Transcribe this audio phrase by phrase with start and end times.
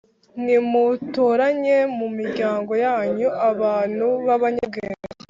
[0.43, 5.07] Nimutoranye mu miryango yanyu abantu b abanyabwenge